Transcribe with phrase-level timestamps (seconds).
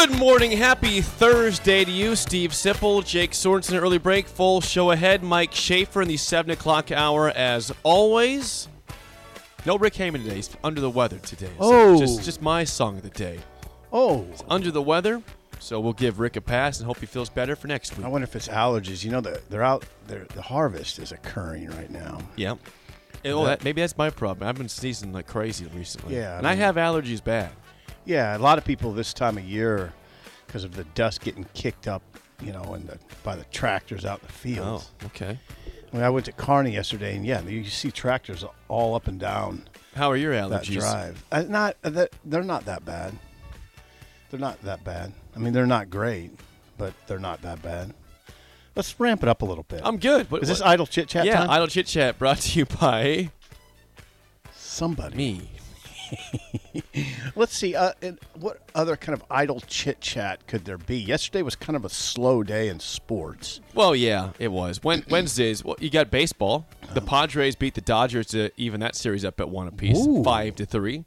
[0.00, 5.22] Good morning, happy Thursday to you, Steve Sipple, Jake Sorensen, early break, full show ahead.
[5.22, 8.66] Mike Schaefer in the seven o'clock hour, as always.
[9.66, 10.36] No Rick Heyman today.
[10.36, 11.50] He's under the weather today.
[11.58, 11.98] So Oh.
[11.98, 13.40] just just my song of the day.
[13.92, 15.20] Oh, Under the weather,
[15.58, 18.06] so we'll give Rick a pass and hope he feels better for next week.
[18.06, 19.04] I wonder if it's allergies.
[19.04, 19.84] You know, they're, they're out.
[20.06, 22.22] They're, the harvest is occurring right now.
[22.36, 22.54] Yeah.
[23.26, 24.48] Oh, that, maybe that's my problem.
[24.48, 26.16] I've been sneezing like crazy recently.
[26.16, 27.50] Yeah, I and I have allergies bad.
[28.04, 29.92] Yeah, a lot of people this time of year,
[30.46, 32.02] because of the dust getting kicked up,
[32.42, 34.90] you know, and the, by the tractors out in the Oh, fields.
[35.06, 35.38] okay.
[35.92, 39.18] I mean, I went to Kearney yesterday, and yeah, you see tractors all up and
[39.18, 40.78] down How are your that allergies?
[40.78, 41.24] drive.
[41.32, 43.12] Uh, not uh, that they're not that bad.
[44.30, 45.12] They're not that bad.
[45.34, 46.30] I mean, they're not great,
[46.78, 47.92] but they're not that bad.
[48.76, 49.80] Let's ramp it up a little bit.
[49.84, 50.30] I'm good.
[50.30, 51.50] What, Is this what- idle chit chat Yeah, time?
[51.50, 53.30] idle chit chat brought to you by
[54.54, 55.16] Somebody.
[55.16, 55.50] me.
[57.36, 57.74] Let's see.
[57.74, 60.96] Uh, and what other kind of idle chit chat could there be?
[60.98, 63.60] Yesterday was kind of a slow day in sports.
[63.74, 64.82] Well, yeah, it was.
[64.82, 66.66] When, Wednesdays, well, you got baseball.
[66.92, 70.24] The Padres beat the Dodgers to even that series up at one apiece, Ooh.
[70.24, 71.04] five to three.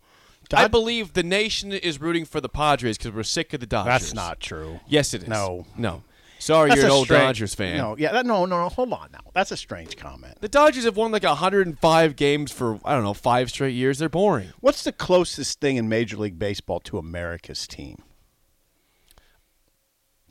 [0.54, 3.92] I believe the nation is rooting for the Padres because we're sick of the Dodgers.
[3.92, 4.80] That's not true.
[4.88, 5.28] Yes, it is.
[5.30, 5.66] No.
[5.78, 6.04] no.
[6.44, 7.78] Sorry, That's you're an old strange- Dodgers fan.
[7.78, 8.68] No, yeah, that, no, no, no.
[8.68, 9.22] Hold on now.
[9.34, 10.40] That's a strange comment.
[10.42, 13.98] The Dodgers have won like 105 games for I don't know five straight years.
[14.00, 14.50] They're boring.
[14.60, 18.04] What's the closest thing in Major League Baseball to America's team?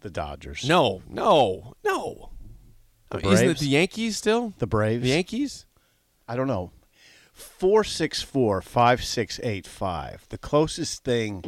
[0.01, 0.69] The Dodgers.
[0.69, 2.31] No, no, no.
[3.11, 4.53] The I mean, Isn't it the Yankees still?
[4.59, 5.03] The Braves.
[5.03, 5.65] The Yankees?
[6.29, 6.73] I don't know.
[7.33, 10.27] 464 5685.
[10.29, 11.43] The closest thing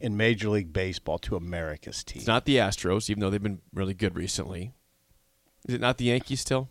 [0.00, 2.18] in Major League Baseball to America's team.
[2.20, 4.72] It's not the Astros, even though they've been really good recently.
[5.68, 6.68] Is it not the Yankees still?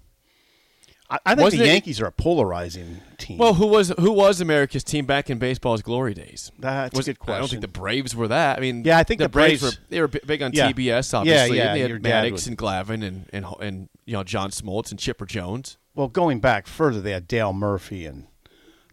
[1.09, 3.37] I, I think Wasn't the it- Yankees are a polarizing team.
[3.37, 6.51] Well, who was who was America's team back in baseball's glory days?
[6.57, 8.57] That's a was, good I don't think the Braves were that.
[8.57, 10.71] I mean, Yeah, I think the Braves- were they were big on Yeah.
[10.71, 11.57] TBS, obviously.
[11.57, 14.99] yeah, and they had Maddux and Glavine and, and and you know John Smoltz and
[14.99, 15.77] Chipper Jones.
[15.93, 18.25] Well, going back further, they had Dale Murphy and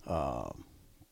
[0.07, 0.62] um,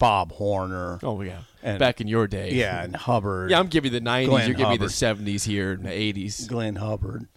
[0.00, 0.98] Bob Horner.
[1.04, 2.52] Oh yeah, And- back in your day.
[2.54, 3.52] Yeah, and Hubbard.
[3.52, 3.60] yeah.
[3.60, 4.26] I'm giving you the '90s.
[4.26, 6.48] Glenn You're giving me the '70s here and the '80s.
[6.48, 7.28] Glenn Hubbard.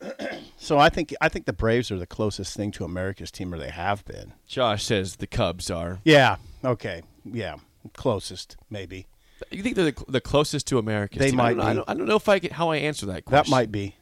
[0.56, 3.58] so I think I think the Braves are the closest thing to America's team, or
[3.58, 4.32] they have been.
[4.46, 6.00] Josh says the Cubs are.
[6.04, 6.36] Yeah.
[6.64, 7.02] Okay.
[7.24, 7.56] Yeah.
[7.94, 9.06] Closest, maybe.
[9.50, 11.40] You think they're the, the closest to America's They team?
[11.40, 13.06] I might don't, know- I don't, I don't know if I can, how I answer
[13.06, 13.50] that question.
[13.50, 13.96] That might be.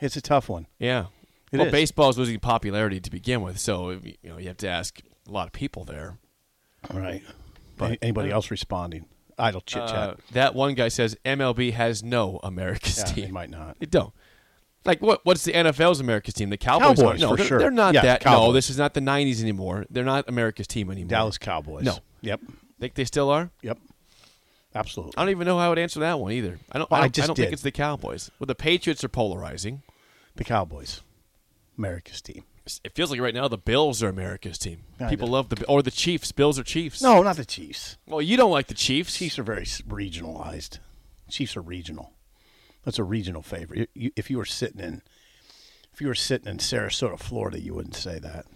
[0.00, 0.66] It's a tough one.
[0.78, 1.06] Yeah.
[1.52, 1.72] It well, is.
[1.72, 5.30] baseball is losing popularity to begin with, so you know you have to ask a
[5.30, 6.18] lot of people there.
[6.90, 7.22] All right.
[7.76, 9.06] But- anybody else responding?
[9.38, 10.18] Idle chit Uh, chat.
[10.32, 13.24] that one guy says MLB has no America's yeah, team.
[13.26, 13.76] they might not.
[13.80, 14.14] It don't.
[14.86, 15.20] Like what?
[15.26, 16.48] What's the NFL's America's team?
[16.48, 16.96] The Cowboys.
[16.96, 17.58] Cowboys, no, for they're, sure.
[17.58, 18.24] they're not Yeah, that.
[18.24, 19.84] No, this is not the '90s anymore.
[19.90, 21.08] They're not America's team anymore.
[21.10, 21.84] Dallas Cowboys.
[21.84, 21.98] No.
[22.22, 22.40] Yep.
[22.80, 23.50] Think they still are?
[23.62, 23.78] Yep.
[24.74, 25.14] Absolutely.
[25.16, 26.58] I don't even know how I would answer that one either.
[26.72, 26.90] I don't.
[26.90, 28.30] Well, I I don't, just don't think it's the Cowboys.
[28.38, 29.82] Well, the Patriots are polarizing.
[30.36, 31.02] The Cowboys.
[31.76, 32.44] America's team.
[32.84, 34.82] It feels like right now the Bills are America's team.
[34.98, 35.10] Kinda.
[35.10, 36.32] People love the or the Chiefs.
[36.32, 37.00] Bills are Chiefs.
[37.00, 37.96] No, not the Chiefs.
[38.06, 39.16] Well, you don't like the Chiefs.
[39.16, 40.78] Chiefs are very regionalized.
[41.30, 42.12] Chiefs are regional.
[42.84, 43.90] That's a regional favorite.
[43.94, 45.02] If you were sitting in,
[45.92, 48.46] if you were sitting in Sarasota, Florida, you wouldn't say that.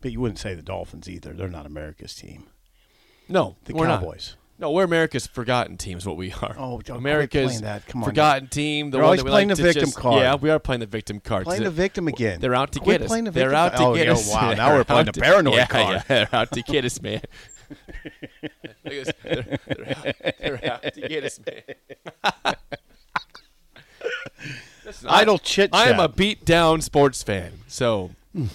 [0.00, 1.32] But you wouldn't say the Dolphins either.
[1.32, 2.44] They're not America's team.
[3.28, 4.36] No, The we're not.
[4.56, 6.54] No, we're America's forgotten team is what we are.
[6.56, 7.86] Oh, don't America's that.
[7.88, 8.90] Come on forgotten team.
[8.90, 10.20] The one always that we playing like the victim just- card.
[10.20, 11.44] Yeah, we are playing the victim card.
[11.44, 12.40] Playing the victim again.
[12.40, 13.24] They're out to Quit get us.
[13.24, 14.30] the They're out to Oh, get yeah, us.
[14.30, 15.94] wow, now They're we're playing the paranoid yeah, card.
[15.96, 17.22] Yeah, they're out to get us, man.
[18.84, 19.10] Look at this.
[19.22, 22.54] They're, they're out, they're out to get us, man.
[25.08, 28.46] Idle chit I am a beat down sports fan, so hmm.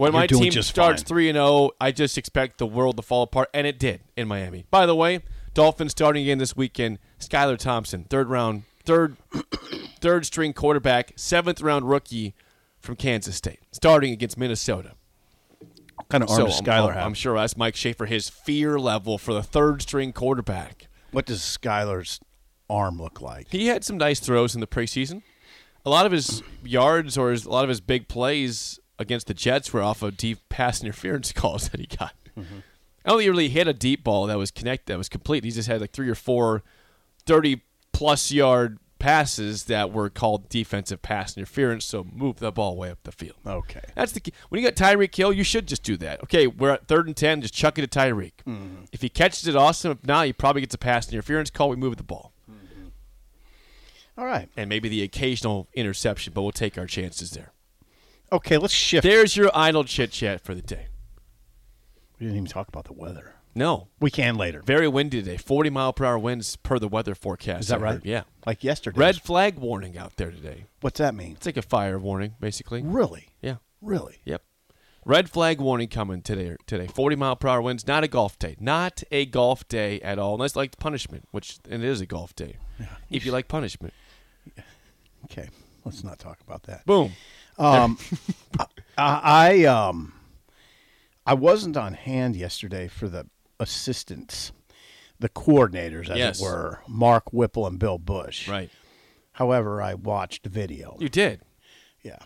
[0.00, 3.50] When my team starts three and zero, I just expect the world to fall apart,
[3.52, 4.64] and it did in Miami.
[4.70, 5.20] By the way,
[5.52, 6.98] Dolphins starting again this weekend.
[7.18, 9.18] Skylar Thompson, third round, third,
[10.00, 12.34] third string quarterback, seventh round rookie
[12.78, 14.94] from Kansas State, starting against Minnesota.
[15.96, 17.06] What kind of arm so does Skylar I'm, have?
[17.06, 20.88] I'm sure that's Mike Schaefer his fear level for the third string quarterback.
[21.10, 22.20] What does Skylar's
[22.70, 23.48] arm look like?
[23.50, 25.20] He had some nice throws in the preseason.
[25.84, 29.34] A lot of his yards or his, a lot of his big plays against the
[29.34, 32.14] Jets were off of deep pass interference calls that he got.
[32.38, 32.58] Mm-hmm.
[33.04, 35.42] I don't think he really hit a deep ball that was connect that was complete.
[35.42, 36.62] He just had like three or four
[37.26, 37.62] 30
[37.92, 42.98] plus yard passes that were called defensive pass interference, so move the ball way up
[43.04, 43.36] the field.
[43.46, 43.80] Okay.
[43.94, 44.34] That's the key.
[44.50, 46.22] When you got Tyreek Hill, you should just do that.
[46.24, 48.32] Okay, we're at third and ten, just chuck it to Tyreek.
[48.46, 48.84] Mm-hmm.
[48.92, 49.92] If he catches it, awesome.
[49.92, 51.70] If not, he probably gets a pass interference call.
[51.70, 52.32] We move the ball,
[54.18, 54.50] All right.
[54.56, 57.52] and maybe the occasional interception, but we'll take our chances there.
[58.32, 59.02] Okay, let's shift.
[59.02, 60.86] There's your idle chit chat for the day.
[62.18, 63.34] We didn't even talk about the weather.
[63.52, 64.62] No, We can later.
[64.64, 65.36] very windy today.
[65.36, 67.62] 40 mile per hour winds per the weather forecast.
[67.62, 68.00] Is that right?
[68.04, 68.22] Yeah.
[68.46, 68.96] Like yesterday.
[68.98, 70.66] Red flag warning out there today.
[70.80, 71.32] What's that mean?
[71.32, 72.82] It's like a fire warning, basically.
[72.82, 73.30] Really?
[73.42, 73.56] Yeah.
[73.82, 74.18] Really?
[74.24, 74.42] Yep.
[75.04, 76.56] Red flag warning coming today.
[76.66, 77.86] Today, 40 mile per hour winds.
[77.88, 78.54] Not a golf day.
[78.60, 80.34] Not a golf day at all.
[80.34, 82.56] Unless like punishment, which and it is a golf day.
[82.78, 82.86] Yeah.
[83.10, 83.92] If you like punishment,
[85.24, 85.48] Okay.
[85.84, 86.84] Let's not talk about that.
[86.86, 87.12] boom.
[87.58, 87.98] Um,
[88.96, 89.20] I,
[89.58, 90.12] I um,
[91.26, 93.26] I wasn't on hand yesterday for the
[93.58, 94.52] assistants,
[95.18, 96.40] the coordinators, as Yes.
[96.40, 98.48] it were, Mark Whipple and Bill Busch.
[98.48, 98.70] Right.
[99.32, 100.96] However, I watched the video.
[101.00, 101.40] You did.
[102.02, 102.18] yeah.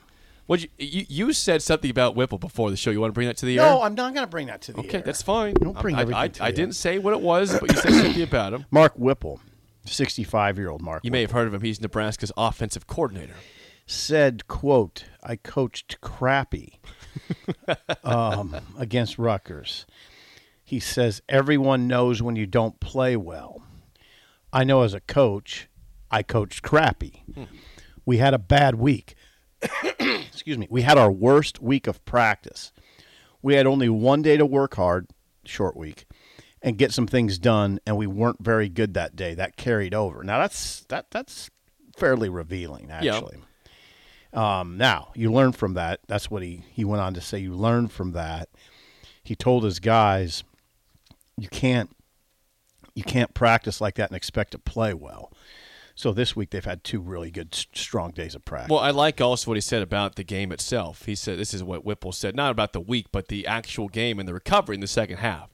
[0.47, 2.91] What you, you you said something about Whipple before the show.
[2.91, 3.65] You want to bring that to the air?
[3.65, 4.95] No, I'm not going to bring that to the Okay, air.
[4.97, 5.55] Okay, that's fine.
[5.55, 8.23] Don't bring I, everything I, I didn't say what it was, but you said something
[8.31, 8.67] about him.
[8.71, 9.41] Mark Whipple,
[9.87, 11.03] 65 year old Mark.
[11.03, 11.63] You may have heard of him.
[11.63, 13.33] He's Nebraska's offensive coordinator.
[13.87, 16.81] Said, "quote I coached crappy
[18.05, 19.87] um, against Rutgers."
[20.63, 23.63] He says, "Everyone knows when you don't play well.
[24.53, 25.69] I know as a coach,
[26.11, 27.25] I coached crappy.
[28.07, 29.15] We had a bad week.
[29.99, 30.67] Excuse me.
[30.71, 32.73] We had our worst week of practice.
[33.43, 35.09] We had only one day to work hard,
[35.45, 36.07] short week."
[36.63, 39.35] And get some things done, and we weren't very good that day.
[39.35, 40.25] That carried over.
[40.25, 41.51] Now that's that that's
[41.95, 43.37] fairly revealing, actually.
[44.35, 46.01] Um, now you learn from that.
[46.09, 47.39] That's what he he went on to say.
[47.39, 48.49] You learn from that.
[49.23, 50.45] He told his guys,
[51.39, 51.91] you can't
[52.95, 55.33] you can't practice like that and expect to play well.
[55.97, 58.71] So this week they've had two really good, strong days of practice.
[58.71, 61.05] Well, I like also what he said about the game itself.
[61.05, 64.19] He said this is what Whipple said, not about the week, but the actual game
[64.19, 65.51] and the recovery in the second half.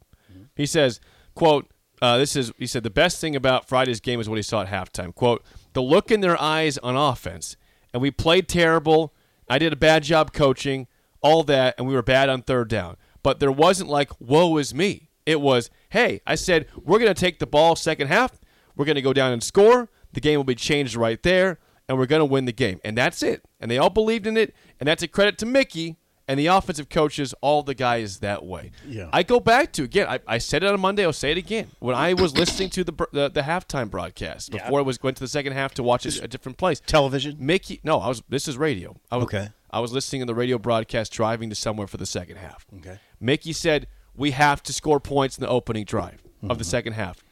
[0.57, 1.01] He says,
[1.35, 1.69] "quote
[2.01, 4.63] uh, This is," he said, "the best thing about Friday's game is what he saw
[4.63, 5.15] at halftime.
[5.15, 5.45] Quote:
[5.75, 7.57] The look in their eyes on offense,
[7.93, 9.15] and we played terrible.
[9.49, 10.87] I did a bad job coaching,
[11.23, 12.97] all that, and we were bad on third down.
[13.23, 15.11] But there wasn't like, woe is me.
[15.27, 18.41] It was, hey, I said we're going to take the ball second half.
[18.77, 19.91] We're going to go down and score.
[20.13, 22.81] The game will be changed right there, and we're going to win the game.
[22.83, 23.45] And that's it.
[23.61, 25.99] And they all believed in it, and that's a credit to Mickey
[26.31, 28.71] and the offensive coaches, all the guys that way.
[28.87, 29.09] Yeah.
[29.13, 30.07] I go back to again.
[30.09, 31.05] I, I said it on Monday.
[31.05, 31.67] I'll say it again.
[31.81, 35.25] When I was listening to the the, the halftime broadcast before I was went to
[35.25, 36.81] the second half to watch it a different place.
[36.87, 37.37] Television.
[37.41, 38.23] Mickey, no, I was.
[38.29, 38.97] This is radio.
[39.11, 39.49] I was, Okay.
[39.73, 42.67] I was listening in the radio broadcast driving to somewhere for the second half.
[42.79, 42.99] Okay.
[43.21, 46.59] Mickey said we have to score points in the opening drive of Mm-hmm.
[46.59, 47.23] the second half.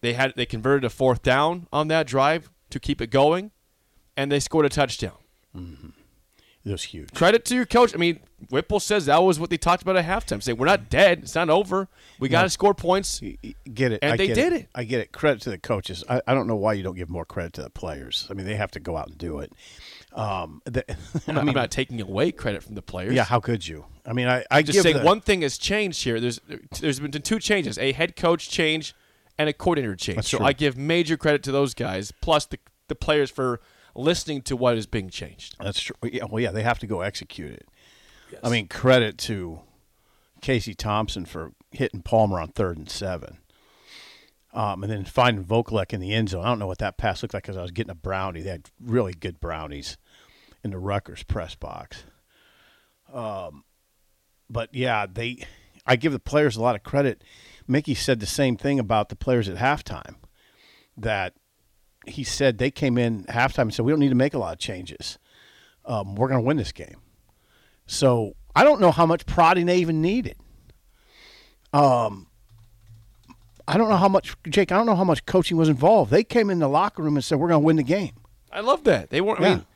[0.00, 3.50] They had they converted a fourth down on that drive to keep it going,
[4.16, 5.16] and they scored a touchdown.
[6.64, 7.12] It was huge.
[7.12, 7.94] Credit to your coach.
[7.94, 10.42] I mean, Whipple says that was what they talked about at halftime.
[10.42, 11.20] Say we're not dead.
[11.22, 11.88] It's not over.
[12.18, 13.20] We got to score points.
[13.20, 13.98] Get it?
[14.00, 14.68] And I they did it.
[14.74, 15.12] I get it.
[15.12, 16.04] Credit to the coaches.
[16.08, 18.26] I, I don't know why you don't give more credit to the players.
[18.30, 19.52] I mean, they have to go out and do it.
[20.14, 20.84] Um, the,
[21.28, 23.14] I'm, not, I'm not taking away credit from the players.
[23.14, 23.24] yeah.
[23.24, 23.84] How could you?
[24.06, 26.18] I mean, I, I just saying the- one thing has changed here.
[26.18, 26.40] There's
[26.80, 28.94] there's been two changes: a head coach change
[29.36, 30.24] and a coordinator change.
[30.24, 30.46] So true.
[30.46, 33.60] I give major credit to those guys, plus the the players for
[33.94, 35.56] listening to what is being changed.
[35.60, 35.96] That's true.
[36.02, 37.68] Yeah, well, yeah, they have to go execute it.
[38.42, 39.60] I mean, credit to
[40.40, 43.38] Casey Thompson for hitting Palmer on third and seven.
[44.52, 46.44] Um, and then finding Vokolek in the end zone.
[46.44, 48.40] I don't know what that pass looked like because I was getting a brownie.
[48.40, 49.96] They had really good brownies
[50.62, 52.04] in the Rutgers press box.
[53.12, 53.64] Um,
[54.48, 55.44] but yeah, they.
[55.86, 57.22] I give the players a lot of credit.
[57.66, 60.16] Mickey said the same thing about the players at halftime.
[60.96, 61.34] That
[62.06, 64.52] he said they came in halftime and said we don't need to make a lot
[64.52, 65.18] of changes.
[65.84, 66.96] Um, we're going to win this game.
[67.86, 70.36] So I don't know how much prodding they even needed.
[71.72, 72.28] Um,
[73.66, 74.72] I don't know how much Jake.
[74.72, 76.10] I don't know how much coaching was involved.
[76.10, 78.12] They came in the locker room and said we're going to win the game.
[78.52, 79.10] I love that.
[79.10, 79.40] They weren't.
[79.40, 79.54] I Yeah.
[79.56, 79.66] mean,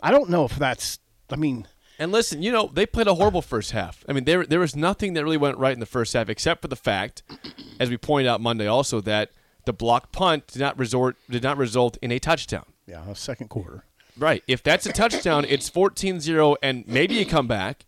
[0.00, 0.98] I don't know if that's.
[1.30, 1.66] I mean,
[1.98, 4.04] and listen, you know, they played a horrible first half.
[4.08, 6.60] I mean, there there was nothing that really went right in the first half, except
[6.62, 7.22] for the fact,
[7.80, 9.30] as we pointed out Monday, also that
[9.66, 12.64] the block punt did not resort did not result in a touchdown.
[12.86, 13.84] yeah, second quarter.
[14.18, 14.42] Right.
[14.48, 17.84] If that's a touchdown, it's 14-0 and maybe you come back.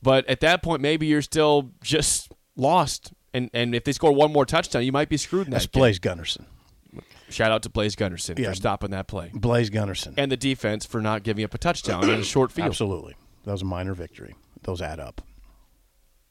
[0.00, 3.12] But at that point maybe you're still just lost.
[3.34, 5.66] And and if they score one more touchdown, you might be screwed in that That's
[5.66, 5.80] game.
[5.80, 6.44] Blaise Gunnerson.
[7.28, 8.50] Shout out to Blaise Gunnerson Yeah.
[8.50, 9.32] for stopping that play.
[9.34, 10.14] Blaise Gunnerson.
[10.16, 12.68] And the defense for not giving up a touchdown in a short field.
[12.68, 14.36] Absolutely, that was a minor victory.
[14.62, 15.22] Those add up.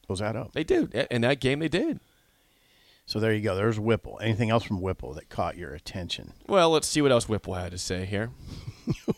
[0.07, 0.53] Those add up.
[0.53, 0.93] They did.
[1.11, 1.99] In that game they did.
[3.07, 3.55] So there you go.
[3.55, 4.19] There's Whipple.
[4.21, 6.33] Anything else from Whipple that caught your attention?
[6.47, 8.29] Well, let's see what else Whipple had to say here.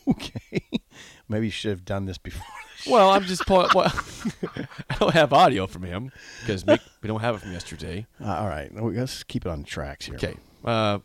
[0.08, 0.62] okay.
[1.28, 2.44] Maybe you should have done this before.
[2.86, 3.68] Well, I'm just pulling.
[3.74, 3.92] Well,
[4.90, 8.06] I don't have audio from him because we don't have it from yesterday.
[8.22, 8.70] Uh, all right.
[8.74, 10.14] Let's keep it on the tracks here.
[10.14, 10.34] Okay.
[10.64, 11.00] Uh,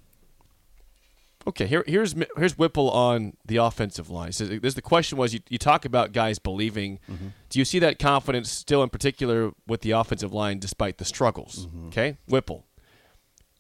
[1.47, 1.67] okay.
[1.67, 4.31] Here, here's here's Whipple on the offensive line.
[4.31, 6.99] So this the question was you, you talk about guys believing.
[7.49, 11.67] Do you see that confidence still in particular with the offensive line despite the struggles?
[11.87, 12.17] Okay.
[12.27, 12.65] Whipple.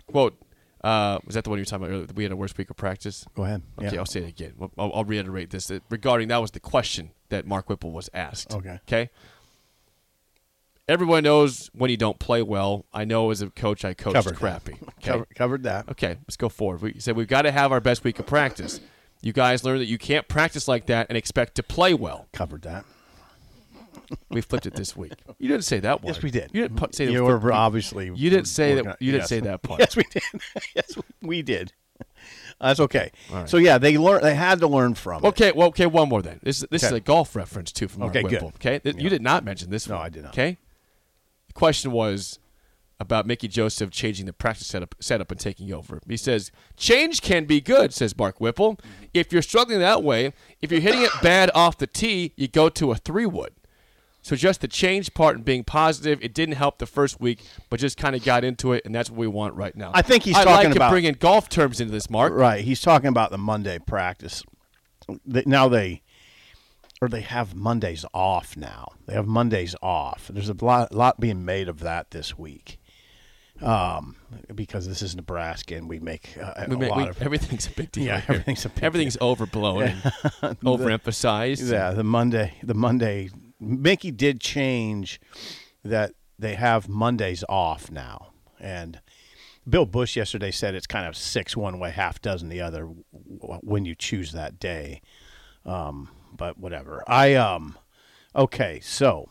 [0.07, 0.37] Quote.
[0.83, 2.07] Uh, was that the one you were talking about earlier?
[2.13, 3.25] We had a worst week of practice.
[3.35, 3.61] Go ahead.
[3.79, 3.99] Okay, Yeah.
[3.99, 4.53] I'll say it again.
[4.77, 8.53] I'll, I'll reiterate this that regarding that was the question that Mark Whipple was asked.
[8.53, 8.79] Okay.
[8.87, 9.09] Okay.
[10.89, 12.85] Everyone knows when you don't play well.
[12.93, 14.73] I know as a coach, I coached Covered crappy.
[14.99, 15.11] Okay.
[15.11, 15.87] Cover, covered that.
[15.89, 16.81] Okay, let's go forward.
[16.81, 18.79] We said we've got to have our best week of practice.
[19.21, 22.27] You guys learned that you can't practice like that and expect to play well.
[22.33, 22.83] Covered that.
[24.29, 25.13] We flipped it this week.
[25.39, 26.13] You didn't say that one.
[26.13, 26.49] Yes, we did.
[26.53, 27.39] You didn't pu- say You that.
[27.39, 28.11] were obviously.
[28.13, 29.01] You didn't say that.
[29.01, 29.79] You didn't say that part.
[29.79, 30.23] Yes, we did.
[30.75, 31.73] yes, we did.
[32.59, 33.11] That's okay.
[33.45, 34.21] So yeah, they learn.
[34.21, 35.23] They had to learn from.
[35.23, 35.27] it.
[35.29, 36.39] Okay, well, okay, one more then.
[36.43, 38.31] This this is a golf reference too from Mark Okay, good.
[38.31, 38.47] Whipple.
[38.55, 39.87] Okay, Th- you did not mention this.
[39.87, 40.33] No, one, I did not.
[40.33, 40.57] Okay,
[41.47, 42.39] the question was
[42.99, 45.99] about Mickey Joseph changing the practice setup setup and taking over.
[46.07, 48.79] He says change can be good, says Mark Whipple.
[49.13, 50.31] If you're struggling that way,
[50.61, 53.53] if you're hitting it bad off the tee, you go to a three wood.
[54.23, 57.79] So just the change part and being positive, it didn't help the first week, but
[57.79, 59.91] just kind of got into it, and that's what we want right now.
[59.93, 62.33] I think he's I talking like about- to bring in golf terms into this, Mark.
[62.33, 62.63] Right.
[62.63, 64.41] He's talking about the Monday practice.
[65.25, 66.01] Now they,
[67.01, 68.93] or they have Mondays off now.
[69.07, 70.29] They have Mondays off.
[70.33, 72.79] There's a lot, lot being made of that this week.
[73.61, 74.15] Um,
[74.55, 77.67] because this is Nebraska and we make uh, We a make- lot we- of everything's
[77.67, 78.05] a big deal.
[78.05, 80.01] Yeah, everything's a big everything's overblown and
[80.61, 81.69] overemphasized.
[81.71, 83.29] Yeah, the Monday, the Monday.
[83.63, 85.19] Mickey did change
[85.83, 88.99] that they have Mondays off now, and
[89.67, 93.85] Bill Busch yesterday said it's kind of six one way, half dozen the other when
[93.85, 95.01] you choose that day.
[95.65, 97.03] Um, but whatever.
[97.07, 97.77] I um,
[98.35, 99.29] okay, so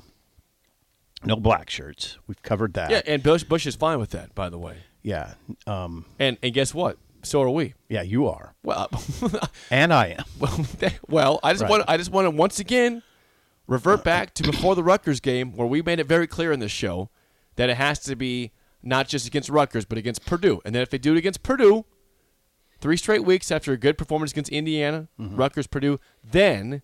[1.25, 2.19] no black shirts.
[2.27, 2.91] We've covered that.
[2.91, 4.79] Yeah, and Busch, Busch is fine with that, by the way.
[5.03, 5.35] yeah,
[5.67, 6.97] um, And and guess what?
[7.25, 7.75] So are we.
[7.89, 8.03] yeah.
[8.03, 8.89] You are, Well,
[9.71, 10.25] and I am.
[10.41, 10.67] well,
[11.09, 11.41] well.
[11.45, 11.71] I just Right.
[11.71, 13.03] want I just want to once again
[13.73, 16.73] revert back to before the Rutgers game, where we made it very clear in this
[16.73, 17.11] show
[17.57, 18.53] that it has to be
[18.83, 20.61] not just against Rutgers, but against Purdue.
[20.65, 21.85] And then if they do it against Purdue,
[22.81, 25.37] three straight weeks after a good performance against Indiana, Mm-hmm.
[25.37, 26.83] Rutgers, Purdue, then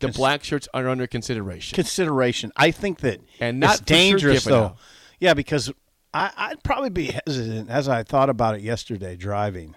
[0.00, 1.74] the black shirts are under consideration.
[1.74, 2.52] consideration.
[2.56, 4.64] I think that And not sure dangerous given though.
[4.66, 4.76] out.
[5.18, 5.72] Yeah, because
[6.14, 9.74] I, I'd probably be hesitant as I thought about it yesterday driving.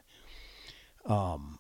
[1.06, 1.58] Um,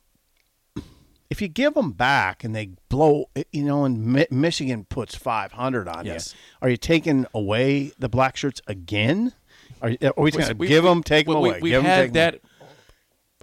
[1.31, 5.53] if you give them back and they blow, you know, and Mi- Michigan puts five
[5.53, 6.33] hundred on Yes.
[6.35, 9.33] you, are you taking away the black shirts again?
[9.81, 11.59] Are you, are we going to give we- them, take them away?
[11.61, 12.41] We've give 'em, had that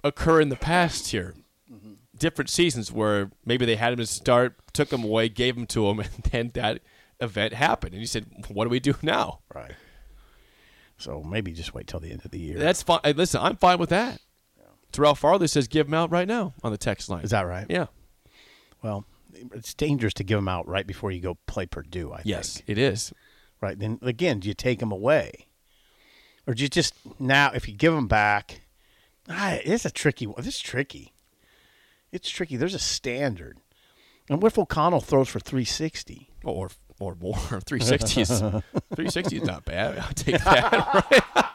[0.03, 1.33] occur in the past here.
[2.17, 5.87] Different seasons where maybe they had him to start, took him away, gave him to
[5.89, 6.81] him, and then that
[7.19, 7.93] event happened.
[7.93, 9.71] And you said, "What do we do now?" right.
[10.97, 12.57] So maybe just wait till the end of the year.
[12.59, 12.99] That's fine.
[13.03, 14.19] Hey, Listen, I'm fine with that.
[14.91, 17.65] Terrell Farley says, "Give him out right now on the text line." Is that right?
[17.69, 17.87] Yeah.
[18.81, 19.05] Well,
[19.53, 22.11] it's dangerous to give them out right before you go play Purdue.
[22.13, 22.69] I Yes, think.
[22.69, 23.13] it is.
[23.61, 23.77] right?
[23.77, 25.47] Then again, do you take them away,
[26.47, 28.61] or do you just now if you give them back?
[29.29, 30.35] Ah, it's a tricky one.
[30.37, 31.13] This is tricky.
[32.11, 32.55] It's tricky.
[32.57, 33.59] There's a standard,
[34.29, 36.29] and what if O'Connell throws for 360?
[36.43, 37.35] Or or more.
[37.65, 39.99] 360 is 360 is not bad.
[39.99, 41.05] I'll take that.
[41.11, 41.45] Right?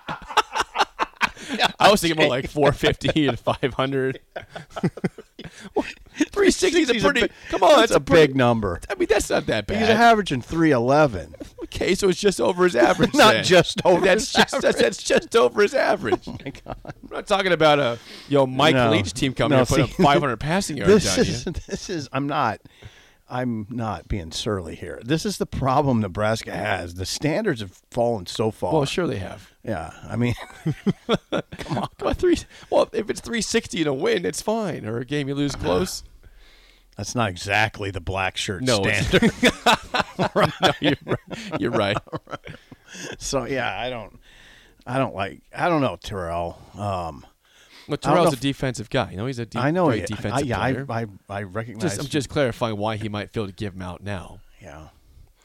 [1.78, 4.20] I was thinking more like 450 and 500.
[6.30, 7.20] 360 is a 60's a pretty.
[7.22, 8.80] big- come on, that's a pretty- big number.
[8.88, 9.78] I mean, that's not that bad.
[9.80, 11.34] He's averaging 311.
[11.64, 13.12] Okay, so it's just over his average.
[13.14, 13.44] Not then.
[13.44, 16.22] just over that's his just, That's, that's just over his average.
[16.28, 16.76] Oh my god!
[16.84, 18.90] I'm not talking about a yo Mike No.
[18.90, 21.52] Leach team coming No, here putting up 500 passing yards This is you.
[21.52, 22.60] this is I'm not
[23.34, 25.00] I'm not being surly here.
[25.04, 26.94] This is the problem Nebraska has.
[26.94, 28.72] The standards have fallen so far.
[28.72, 29.50] Well, sure they have.
[29.64, 30.34] Yeah, I mean,
[31.58, 32.36] Come on, come on, three.
[32.70, 34.86] Well, if it's 360 in a win, it's fine.
[34.86, 36.04] Or a game you lose close.
[36.96, 39.32] that's not exactly the black shirt No, standard.
[40.62, 41.60] no, you're right.
[41.60, 41.96] You're right.
[43.18, 44.20] so yeah, I don't,
[44.86, 46.56] I don't like, I don't know Terrell.
[46.78, 47.26] Um,
[47.88, 49.10] Well, Terrell's a defensive guy.
[49.10, 50.86] You know, he's a de- I know great he, defensive I, yeah, player.
[50.88, 51.06] I, I,
[51.38, 51.82] I recognize.
[51.82, 54.40] just, I'm just clarifying why he might feel to give him out now.
[54.60, 54.88] yeah,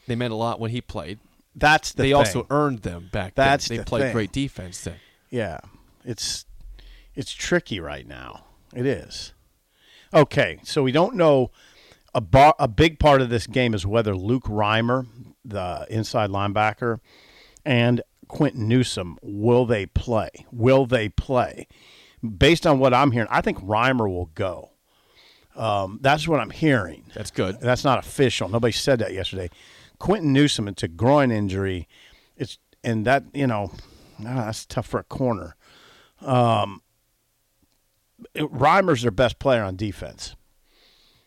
[0.06, 1.18] They meant a lot when he played.
[1.54, 2.14] that's the they thing.
[2.14, 3.76] also earned them back That's then.
[3.76, 4.12] They the played thing.
[4.12, 4.96] great defense then.
[5.30, 5.58] Yeah,
[6.04, 6.46] it's
[7.14, 8.44] it's tricky right now.
[8.74, 9.32] It is.
[10.14, 11.50] Okay, so we don't know
[12.14, 15.06] a bar, a big part of this game is whether Luke Reimer,
[15.44, 16.98] the inside linebacker,
[17.64, 20.30] and Quinton Newsome will they play?
[20.50, 21.66] Will they play?
[22.38, 24.70] Based on what I'm hearing, I think Reimer will go.
[25.56, 27.04] Um, that's what I'm hearing.
[27.14, 27.60] That's good.
[27.60, 28.48] That's not official.
[28.48, 29.50] Nobody said that yesterday.
[29.98, 31.88] Quinton Newsome, it's a groin injury.
[32.36, 33.72] It's and that you know,
[34.20, 35.56] ah, that's tough for a corner.
[36.20, 36.82] Um,
[38.34, 40.36] it- Reimer's their best player on defense.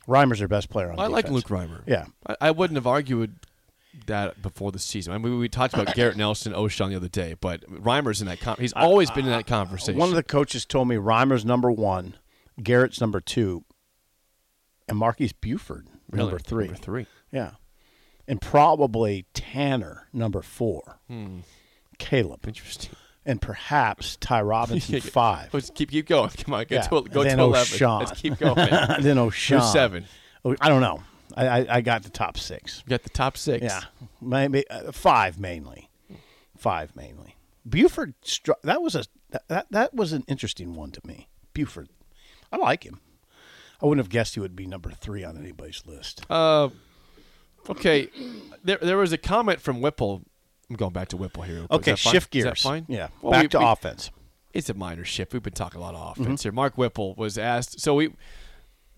[0.08, 1.12] Reimer's their best player on I defense.
[1.14, 1.82] like Luke Reimer.
[1.88, 2.06] Yeah.
[2.28, 3.36] I, I wouldn't have argued
[4.08, 5.14] that before the season.
[5.14, 8.28] I mean, we, we talked about Garrett Nelson, Ochaun the other day, but Reimer's in
[8.28, 8.40] that.
[8.60, 10.00] He's always been in that conversation.
[10.00, 12.16] One of the coaches told me Reimer's number one,
[12.62, 13.64] Garrett's number two,
[14.88, 16.26] and Marques Buford Really?
[16.26, 16.66] number three.
[16.66, 17.06] Number three.
[17.32, 17.52] Yeah,
[18.28, 21.00] and probably Tannor number four.
[21.08, 21.40] Hmm.
[22.00, 22.46] Caleb.
[22.48, 22.92] Interesting.
[23.26, 25.54] and perhaps Ty Robinson five.
[25.54, 26.30] Let's keep keep going.
[26.32, 26.82] Come on, go Yeah.
[26.82, 27.40] to go to eleven.
[27.78, 28.00] Ochaun.
[28.00, 28.56] Let's keep going.
[29.00, 29.60] then Ochaun.
[29.60, 30.06] Who's seven?
[30.44, 31.02] Oh, I don't know.
[31.36, 32.84] I, I, got the top six.
[32.86, 33.64] We got the top six.
[33.64, 33.82] Yeah,
[34.22, 35.90] maybe uh, five mainly.
[36.58, 37.36] Five mainly.
[37.68, 38.14] Buford.
[38.64, 39.06] That was a
[39.48, 41.28] that, that was an interesting one to me.
[41.54, 41.90] Buford.
[42.52, 43.00] I like him.
[43.82, 46.26] I wouldn't have guessed he would be number three on anybody's list.
[46.30, 46.70] Uh,
[47.70, 48.10] okay.
[48.64, 50.22] There there was a comment from Whipple.
[50.70, 51.66] I'm going back to Whipple here.
[51.70, 52.14] Okay, fine?
[52.14, 52.46] shift Is gears.
[52.46, 52.86] that fine?
[52.88, 54.12] Yeah, Well, back we- to we- offense.
[54.54, 55.34] It's a minor shift.
[55.34, 56.46] We've been talking a lot of offense Mm-hmm.
[56.50, 56.52] here.
[56.52, 57.80] Mark Whipple was asked.
[57.80, 58.14] So we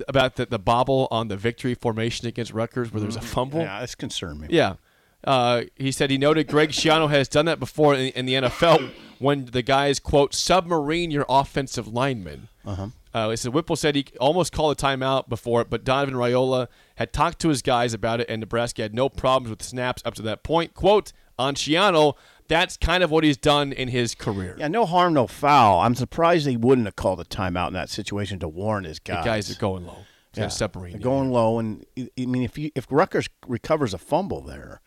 [0.08, 3.60] about the, the bobble on the victory formation against Rutgers, where there's a fumble.
[3.60, 3.68] Mm-hmm.
[3.68, 4.48] Yeah, this concerned me.
[4.50, 4.76] Yeah.
[5.24, 8.92] Uh, he said he noted Greg Schiano has done that before in, in the NFL
[9.20, 12.48] when the guys, quote, submarine your offensive linemen.
[12.64, 13.30] Uh-huh.
[13.30, 17.12] he said Whipple said he almost called a timeout before it, but Donovan Raiola had
[17.12, 20.22] talked to his guys about it, and Nebraska had no problems with snaps up to
[20.24, 20.74] that point.
[20.74, 22.16] Quote, on Schiano,
[22.48, 24.56] that's kind of what he's done in his career.
[24.58, 25.80] Yeah, no harm, no foul.
[25.80, 29.14] I'm surprised he wouldn't have called a timeout in that situation to warn his The
[29.14, 29.26] guys.
[29.26, 30.06] guys are going low.
[30.34, 33.94] He's yeah, gonna they're going low, and I I mean, if you, if Rutgers recovers
[33.94, 34.82] a fumble there,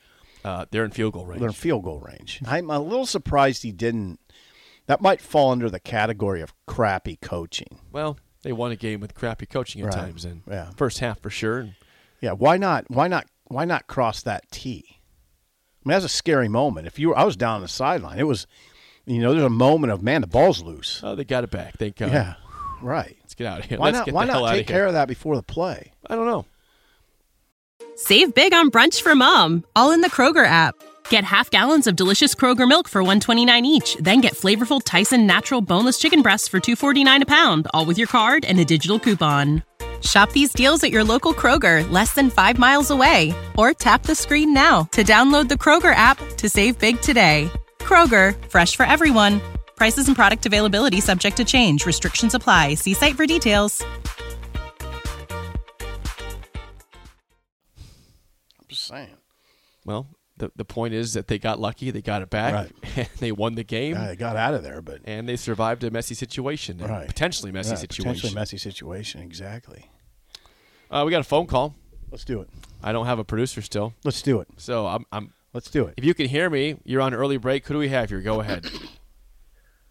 [0.44, 1.40] Uh, they're in field goal range.
[1.40, 2.40] they're in field goal range.
[2.46, 4.20] I'm a little surprised he didn't.
[4.86, 7.80] That might fall under the category of crappy coaching.
[7.92, 9.94] Well, they won a game with crappy coaching at Right.
[9.94, 10.70] times, and Yeah.
[10.76, 11.70] first half for sure.
[12.20, 12.90] Yeah, why not?
[12.90, 13.26] Why not?
[13.44, 14.97] Why not cross that T?
[15.88, 16.86] I mean, that's a scary moment.
[16.86, 18.18] If you, were, I was down on the sideline.
[18.18, 18.46] It was,
[19.06, 21.00] you know, there's a moment of man, the ball's loose.
[21.02, 21.78] oh, they got it back.
[21.78, 22.12] Thank God.
[22.12, 22.34] yeah,
[22.82, 23.16] right.
[23.22, 23.78] Let's get out of here.
[23.78, 24.04] Why Let's not?
[24.04, 24.76] get Why the hell not out take of here.
[24.76, 25.92] care of that before the play?
[26.06, 26.44] I don't know.
[27.96, 30.74] Save big on brunch for mom, all in the Kroger app.
[31.08, 35.62] Get half gallons of delicious Kroger milk for 129 each, then get flavorful Tyson natural
[35.62, 39.62] boneless chicken breasts for 249 a pound, all with your card and a digital coupon.
[40.02, 44.14] Shop these deals at your local Kroger, less than 5 miles away, or tap the
[44.14, 47.50] screen now to download the Kroger app to save big today.
[47.78, 49.40] Kroger, fresh for everyone.
[49.76, 51.86] Prices and product availability subject to change.
[51.86, 52.74] Restrictions apply.
[52.74, 53.82] See site for details.
[58.58, 59.16] I'm just saying.
[59.84, 60.06] Well,
[60.38, 61.90] the the point is that they got lucky.
[61.90, 62.54] They got it back.
[62.54, 62.72] Right.
[62.96, 63.94] And they won the game.
[63.94, 66.80] Yeah, they got out of there, but And they survived a messy situation.
[66.82, 67.06] a Right.
[67.06, 68.12] Potentially messy Yeah, situation.
[68.14, 69.22] Potentially messy situation.
[69.22, 69.90] Exactly.
[70.90, 71.74] Uh, we got a phone call.
[72.10, 72.48] Let's do it.
[72.82, 73.92] I don't have a producer still.
[74.04, 74.48] Let's do it.
[74.56, 75.94] So I'm, I'm Let's do it.
[75.96, 77.66] if you can hear me, you're on early break.
[77.66, 78.20] Who do we have here?
[78.20, 78.66] Go ahead.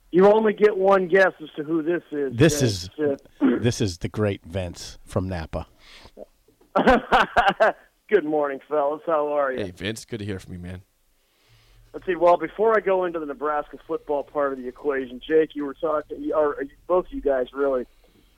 [0.09, 2.31] You only get one guess as to who this is.
[2.37, 3.17] This is uh,
[3.59, 5.67] this is the great Vince from Napa.
[8.09, 9.01] Good morning, fellas.
[9.05, 9.65] How are you?
[9.65, 10.05] hey, Vince.
[10.05, 10.81] Good to hear from you, man.
[11.93, 12.15] Let's see.
[12.15, 15.73] Well, before I go into the Nebraska football part of the equation, Jake, you were
[15.73, 17.85] talking, or both of you guys really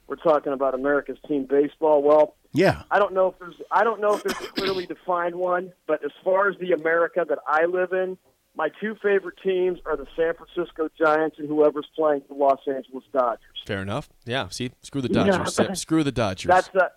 [0.07, 2.01] were talking about America's team baseball.
[2.01, 2.83] Well, Yeah.
[2.89, 6.03] I don't know if there's, I don't know if there's a clearly defined one, but
[6.03, 8.17] as far as the America that I live in,
[8.55, 13.03] My two favorite teams are the San Francisco Giants and whoever's playing the Los Angeles
[13.13, 13.41] Dodgers.
[13.67, 14.09] Fair enough.
[14.25, 14.47] Yeah.
[14.49, 15.55] See, screw the Dodgers.
[15.57, 16.47] but- screw the Dodgers.
[16.49, 16.89] That's the.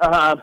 [0.00, 0.36] Uh,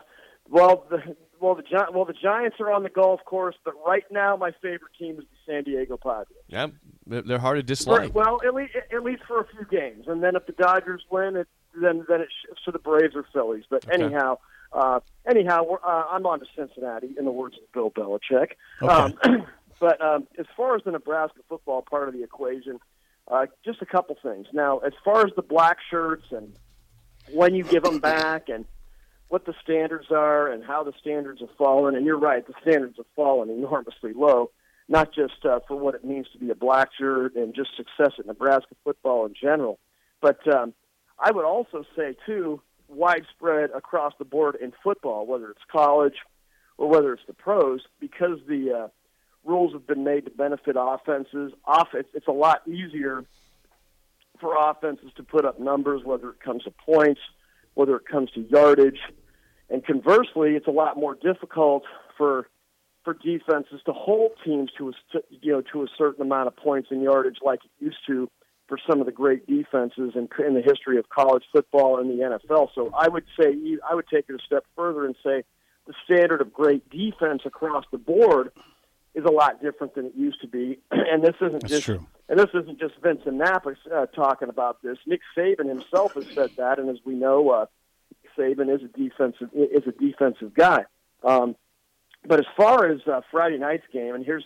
[0.50, 4.04] well, the well the Gi- well the Giants are on the golf course, but right
[4.10, 6.26] now my favorite team is the San Diego Padres.
[6.48, 6.68] yeah,
[7.06, 8.14] they're hard to dislike.
[8.14, 11.36] well, at least at least for a few games, and then if the Dodgers win,
[11.36, 11.48] it
[11.80, 13.64] then then it shifts to the Braves or Phillies.
[13.70, 14.02] But Okay.
[14.02, 14.38] anyhow,
[14.72, 18.52] uh, anyhow, we're, uh, I'm on to Cincinnati, in the words of Bill Belichick.
[18.82, 18.92] Okay.
[18.92, 19.46] Um,
[19.80, 22.80] but um, as far as the Nebraska football part of the equation,
[23.28, 24.46] uh, just a couple things.
[24.52, 26.52] Now, as far as the black shirts and
[27.32, 28.64] when you give them back and
[29.28, 32.96] what the standards are and how the standards have fallen, and you're right, the standards
[32.96, 34.50] have fallen enormously low,
[34.88, 38.12] not just uh, for what it means to be a black shirt and just success
[38.18, 39.78] at Nebraska football in general,
[40.20, 40.72] but um,
[41.18, 46.16] I would also say, too, widespread across the board in football, whether it's college
[46.78, 48.88] or whether it's the pros, because the uh,
[49.44, 51.52] rules have been made to benefit offenses.
[51.64, 53.24] Off, it's, it's a lot easier
[54.40, 57.20] for offenses to put up numbers, whether it comes to points,
[57.78, 58.98] whether it comes to yardage,
[59.70, 61.84] and conversely, it's a lot more difficult
[62.16, 62.48] for
[63.04, 66.88] for defenses to hold teams to a you know to a certain amount of points
[66.90, 68.28] and yardage like it used to
[68.66, 72.22] for some of the great defenses in, in the history of college football and the
[72.24, 72.68] NFL.
[72.74, 73.54] So I would say
[73.88, 75.44] I would take it a step further and say
[75.86, 78.50] the standard of great defense across the board
[79.14, 80.78] is a lot different than it used to be.
[80.90, 82.06] And this isn't That's just true.
[82.28, 84.98] and this isn't just Vincent Napa uh, talking about this.
[85.06, 87.66] Nick Saban himself has said that, and as we know, uh,
[88.36, 90.84] Saban is a defensive is a defensive guy.
[91.24, 91.56] Um,
[92.26, 94.44] but as far as uh, Friday night's game, and here's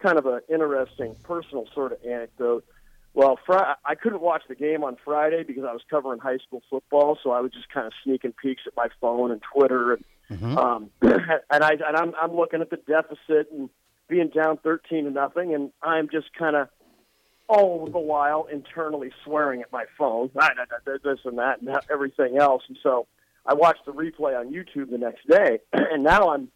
[0.00, 2.64] kind of an interesting personal sort of anecdote.
[3.14, 6.62] Well, fr- I couldn't watch the game on Friday because I was covering high school
[6.70, 10.04] football, so I was just kind of sneaking peeks at my phone and Twitter, and
[10.58, 13.70] um, and I and I'm I'm looking at the deficit and
[14.08, 16.68] being down thirteen to nothing, and I'm just kind of
[17.48, 21.60] all the while internally swearing at my phone, "Ah, da, da, da, this and that,
[21.60, 22.62] and everything else.
[22.68, 23.06] And so
[23.44, 26.48] I watched the replay on YouTube the next day, and now I'm,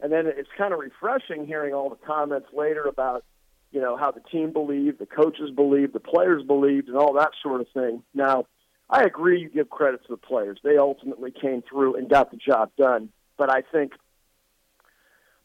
[0.00, 3.24] and then it's kind of refreshing hearing all the comments later about,
[3.70, 7.32] you know, how the team believed, the coaches believed, the players believed, and all that
[7.42, 8.02] sort of thing.
[8.14, 8.46] Now,
[8.88, 10.58] I agree you give credit to the players.
[10.62, 13.10] They ultimately came through and got the job done.
[13.38, 13.92] But I think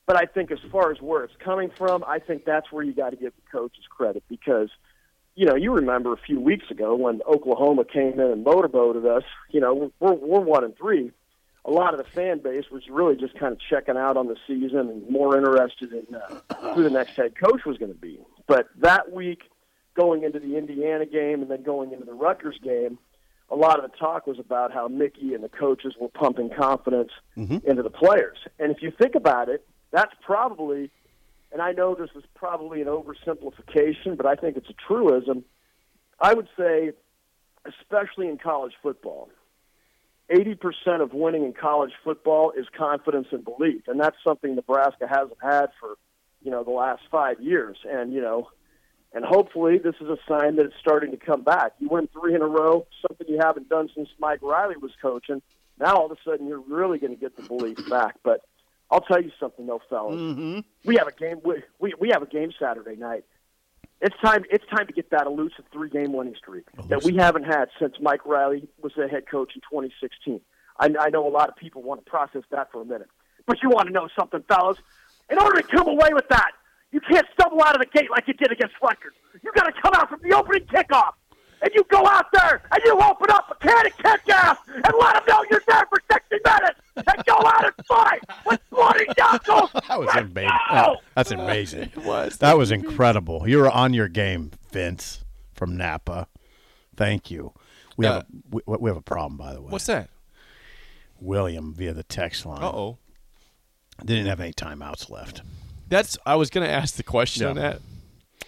[0.08, 2.93] but I think as far as where it's coming from, I think that's where you
[2.93, 4.70] got to give the coaches credit because,
[5.36, 9.24] you know, you remember a few weeks ago when Oklahoma came in and motorboated us.
[9.52, 11.12] You know, we're we're one and three.
[11.65, 14.38] A lot of the fan base was really just kind of checking out on the
[14.48, 18.17] season and more interested in uh, who the next head coach was going to be.
[18.48, 19.41] But that week,
[19.93, 22.98] going into the Indiana game and then going into the Rutgers game,
[23.50, 27.12] a lot of the talk was about how Mickey and the coaches were pumping confidence
[27.65, 28.38] into the players.
[28.60, 29.67] And if you think about it,
[29.98, 30.92] that's probably,
[31.52, 35.44] and I know this is probably an oversimplification, but I think it's a truism.
[36.22, 36.92] I would say,
[37.66, 39.30] especially in college football,
[40.32, 43.88] 80% of winning in college football is confidence and belief.
[43.88, 45.96] And that's something Nebraska hasn't had for,
[46.44, 47.78] you know, the last five years.
[47.90, 48.50] And, you know,
[49.14, 51.72] and hopefully this is a sign that it's starting to come back.
[51.80, 55.42] You win three in a row, something you haven't done since Mike Riley was coaching.
[55.80, 58.18] Now all of a sudden you're really going to get the belief back.
[58.24, 58.42] But
[58.89, 60.15] I'll tell you something though, fellas.
[60.15, 60.60] Mm-hmm.
[60.86, 61.41] We have a game.
[61.43, 63.26] We, we we have a game Saturday night.
[64.00, 64.45] It's time.
[64.50, 68.26] It's time to get that elusive three-game winning streak that we haven't had since Mike
[68.26, 70.39] Riley was the head coach in 2016.
[70.80, 73.10] I, I know a lot of people want to process that for a minute,
[73.47, 74.78] but you want to know something, fellas?
[75.30, 76.52] In order to come away with that,
[76.91, 79.13] you can't stumble out of the gate like you did against Rutgers.
[79.43, 81.13] You got to come out from the opening kickoff,
[81.62, 84.93] and you go out there and you open up a can of kick gas and
[85.00, 89.06] let them know you're there for 60 minutes and go out and fight with bloody
[89.17, 89.72] knuckles.
[89.88, 90.52] That was Let's amazing.
[90.72, 90.96] go!
[91.15, 91.82] That's amazing.
[91.84, 92.38] It was.
[92.38, 93.48] That was incredible.
[93.48, 96.28] You were on your game, Vince from Napa.
[96.96, 97.54] Thank you.
[97.96, 99.70] We Uh, have a, we, we have a problem, by the way.
[99.72, 100.10] What's that?
[101.20, 102.62] William via the text line.
[102.62, 102.98] Uh oh.
[104.06, 105.41] Didn't have any timeouts left.
[105.89, 106.17] That's.
[106.26, 107.80] I was gonna ask the question on that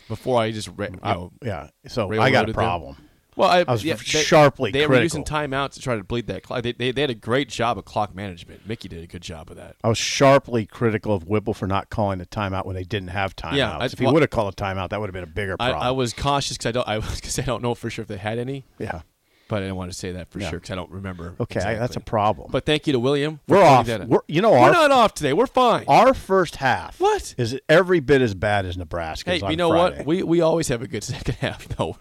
[0.10, 0.96] before I just read.
[0.96, 1.70] You know, yeah.
[1.88, 2.56] So I got a them.
[2.56, 2.98] problem.
[3.38, 6.28] Well, I, I was yeah, sharply they, they were using timeouts to try to bleed
[6.28, 6.62] that clock.
[6.62, 8.68] They, they, they had a great job of clock management.
[8.68, 9.78] Mickey did a good job of that.
[9.82, 13.38] I was sharply critical of Whipple for not calling the timeout when they didn't have
[13.38, 13.56] timeouts.
[13.56, 15.28] Yeah, I- if he well- would have called a timeout, that would have been a
[15.28, 15.88] bigger I, problem.
[15.88, 16.88] I was cautious because I don't.
[16.90, 19.04] I was because I don't know for sure if they had any, yeah.
[19.50, 20.50] But I didn't want to say that for Yeah.
[20.50, 21.36] sure because I don't remember.
[21.42, 22.50] Okay, I- that's a problem.
[22.52, 23.42] But thank you to William.
[23.50, 23.88] we're off.
[23.88, 25.34] We're, you know, We're our, not off today.
[25.34, 25.84] We're fine.
[25.90, 27.36] our first half What?
[27.38, 29.32] is every bit as bad as Nebraska?
[29.32, 29.98] hey, you know Friday.
[29.98, 30.06] what?
[30.06, 31.98] We we always have a good second half though.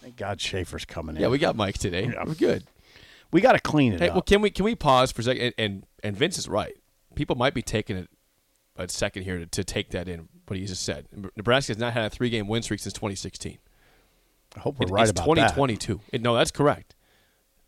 [0.00, 1.22] Thank God Schaefer's coming in.
[1.22, 2.04] yeah, we got Mike today.
[2.06, 2.24] Yeah.
[2.26, 2.64] We're good.
[3.32, 4.14] we got to clean it Hey, up.
[4.14, 5.42] well, can we can we pause for a second?
[5.42, 6.74] And, and and Vince is right.
[7.14, 8.08] People might be taking it
[8.76, 10.28] a second here to, to take that in.
[10.46, 11.06] What he just said.
[11.36, 13.58] Nebraska has not had a three-game win streak since 2016.
[14.56, 16.00] I hope we're It- right it's about 2022.
[16.12, 16.94] It- no, that's correct.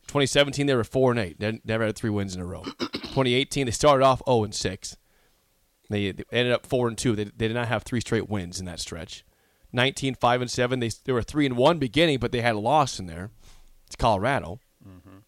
[0.08, 1.38] 2017 they were four and eight.
[1.38, 2.62] They never had three wins in a row.
[2.78, 4.96] 2018 they started off 0 and six.
[5.88, 7.14] They, they ended up four and two.
[7.14, 9.24] They, they did not have three straight wins in that stretch.
[9.72, 10.80] 19 five and seven.
[10.80, 13.30] They they were three and one beginning, but they had a loss in there.
[13.86, 14.60] It's Colorado.
[14.86, 15.18] Mm-hmm.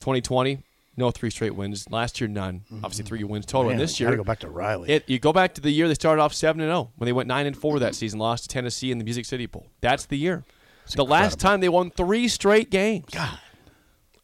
[0.00, 0.62] 2020
[0.96, 1.90] no three straight wins.
[1.90, 2.62] Last year none.
[2.72, 3.64] Obviously three wins total.
[3.64, 4.90] Man, and this year go back to Riley.
[4.90, 7.12] it, you go back to the year they started off seven and zero when they
[7.12, 9.66] went nine and four that season, lost to Tennessee in the Music City Bowl.
[9.80, 10.44] That's the year.
[10.92, 13.06] The last time they won three straight games.
[13.12, 13.38] God,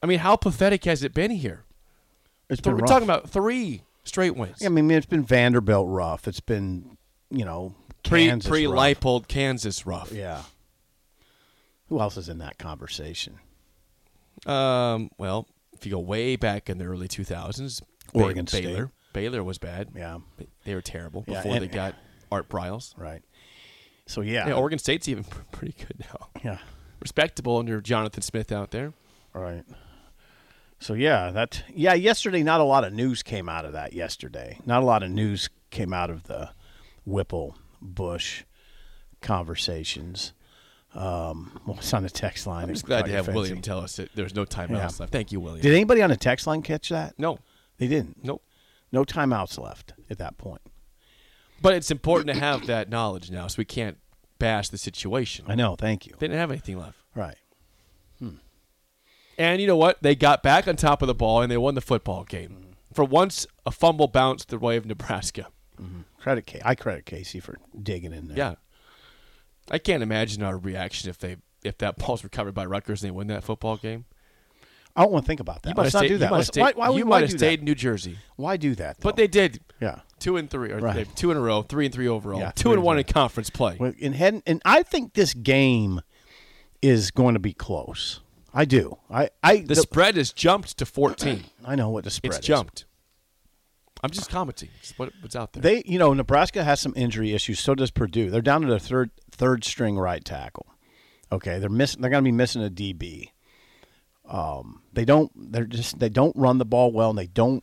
[0.03, 1.65] I mean, how pathetic has it been here?
[2.49, 2.89] It's Th- been we're rough.
[2.91, 4.65] talking about three straight wins.
[4.65, 6.27] I mean, it's been Vanderbilt rough.
[6.29, 6.97] It's been,
[7.31, 8.79] you know, pre Kansas pre rough.
[8.79, 10.13] Leipold, Kansas rough.
[10.13, 10.43] Yeah.
[11.89, 13.39] Who else is in that conversation?
[14.47, 18.65] Um, well, if you go way back in the early two thousands, Oregon State.
[18.65, 19.89] Baylor, Baylor was bad.
[19.95, 20.19] Yeah.
[20.65, 21.95] they were terrible Yeah, before and- they got
[22.33, 22.95] Art Briles.
[22.97, 23.23] Right.
[24.11, 24.49] So yeah.
[24.49, 26.29] Yeah, Oregon State's even pretty good now.
[26.45, 26.59] Yeah.
[27.01, 28.93] Respectable under Jonathan Smith out there.
[29.33, 29.63] Right.
[30.81, 31.95] So yeah, that yeah.
[31.95, 33.93] Yesterday, not a lot of news came out of that.
[33.93, 36.51] Yesterday, not a lot of news came out of the
[37.05, 38.43] Whipple Busch
[39.21, 40.33] conversations.
[40.95, 42.65] Um, what's on the text line?
[42.65, 43.37] I'm just glad to have fancy.
[43.39, 44.91] William tell us that there's no timeouts Yeah.
[44.99, 45.13] left.
[45.13, 45.63] Thank you, William.
[45.63, 47.17] Did anybody on the text line catch that?
[47.17, 47.39] no,
[47.79, 48.25] They didn't.
[48.25, 48.43] nope.
[48.91, 50.61] No timeouts left at that point.
[51.61, 53.99] But it's important to have that knowledge now, so we can't
[54.39, 55.45] bash the situation.
[55.49, 55.77] I know.
[55.77, 56.15] Thank you.
[56.19, 56.97] They didn't have anything left.
[57.15, 57.37] Right.
[58.19, 58.37] Hmm.
[59.39, 60.03] And you know what?
[60.03, 62.51] They got back on top of the ball and they won the football game.
[62.51, 62.95] Mm-hmm.
[62.95, 65.47] For once, a fumble bounced the way of Nebraska.
[65.81, 66.01] Mm-hmm.
[66.19, 68.37] Credit Ca- I credit Casey for digging in there.
[68.37, 68.55] Yeah.
[69.71, 73.13] I can't imagine our reaction if they if that ball's recovered by Rutgers and they
[73.15, 74.07] win that football game.
[74.97, 75.77] I don't want to think about that.
[75.77, 76.33] Let's not do that.
[76.33, 77.61] Let's- stayed, why, why, you why might have do stayed that?
[77.61, 78.19] in New Jersey.
[78.37, 78.97] Why do that?
[79.01, 79.23] But though?
[79.23, 79.61] they did.
[79.81, 80.01] Yeah.
[80.21, 81.09] Two and three, or Right.
[81.17, 83.51] two in a row, three and three overall, Yeah, two and and one in conference
[83.51, 83.77] play.
[83.99, 86.01] In head, and I think this game
[86.83, 88.21] is going to be close.
[88.55, 88.99] I do.
[89.11, 91.45] I I The spread has jumped to 14.
[91.65, 92.47] I know what the spread It's is.
[92.47, 92.85] jumped.
[94.03, 94.71] I'm just commenting.
[94.97, 95.63] What, what's out there.
[95.63, 97.61] They, you know, Nebraska has some injury issues.
[97.61, 98.31] So does Purdue.
[98.31, 100.67] They're down to their third third string right tackle.
[101.31, 102.01] Okay, they're missing.
[102.01, 103.31] They're going to be missing a DB.
[104.29, 105.31] Um, they don't.
[105.53, 105.99] They're just.
[105.99, 107.63] They don't run the ball well, and they don't.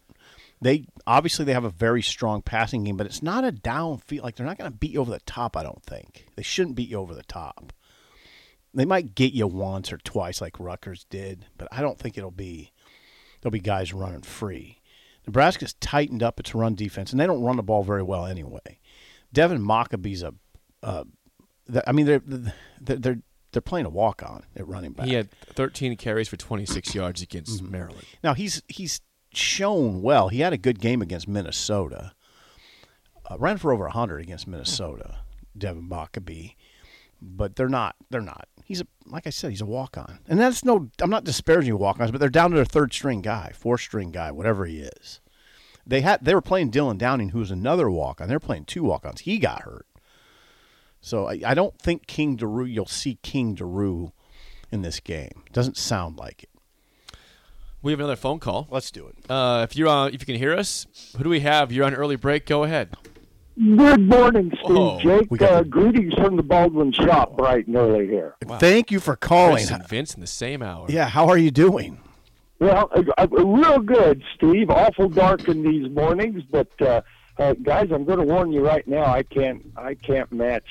[0.62, 4.24] They obviously they have a very strong passing game, but it's not a downfield.
[4.24, 5.56] Like they're not going to beat you over the top.
[5.56, 7.72] I don't think they shouldn't beat you over the top.
[8.74, 12.32] They might get you once or twice, like Rutgers did, but I don't think it'll
[12.32, 12.72] be.
[13.42, 14.82] There'll be guys running free.
[15.28, 18.80] Nebraska's tightened up its run defense, and they don't run the ball very well anyway.
[19.32, 20.34] Devin Mockobee's a.
[20.82, 21.04] Uh,
[21.86, 23.20] I mean, they're they're they're,
[23.52, 25.06] they're playing a walk on at running back.
[25.08, 27.72] he had 13 carries for 26 yards against Mm-hmm.
[27.72, 28.06] Maryland.
[28.24, 29.02] Now he's he's
[29.38, 30.30] shown well.
[30.30, 32.14] He had a good game against Minnesota.
[33.30, 35.20] Uh, ran for over 100 against Minnesota,
[35.58, 36.56] Devin Mockobee.
[37.22, 37.96] But they're not.
[38.10, 38.48] They're not.
[38.64, 39.50] He's a like I said.
[39.50, 40.90] He's a walk on, and that's no.
[41.02, 44.12] I'm not disparaging walk ons, but they're down to their third string guy, fourth string
[44.12, 45.20] guy, whatever he is.
[45.86, 48.28] They had they were playing Dylan Downing, who's another walk on.
[48.28, 49.22] They're playing two walk ons.
[49.22, 49.88] He got hurt,
[51.02, 52.70] so I, I don't think King Doerue.
[52.72, 54.12] You'll see King Doerue
[54.72, 55.44] in this game.
[55.54, 56.50] Doesn't sound like it.
[57.82, 58.68] We have another phone call.
[58.70, 59.30] Let's do it.
[59.30, 61.72] Uh, if you're on, if you can hear us, who do we have?
[61.72, 62.46] You're on early break.
[62.46, 62.96] Go ahead.
[63.58, 65.00] Good morning, Steve Whoa.
[65.00, 65.32] Jake.
[65.32, 68.36] We got Uh, greetings from the Baldwin shop, bright and early here.
[68.60, 69.56] Thank you for calling.
[69.58, 70.86] Chris and Vince in the same hour.
[70.90, 72.00] Yeah, how are you doing?
[72.60, 74.70] Well, uh, uh, real good, Steve.
[74.70, 77.02] Awful dark in these mornings, but uh,
[77.40, 79.06] uh, guys, I'm going to warn you right now.
[79.06, 80.68] I can't, I can't match